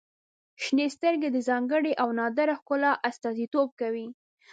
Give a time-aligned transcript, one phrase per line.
[0.63, 4.07] •شنې سترګې د ځانګړي او نادره ښکلا استازیتوب کوي.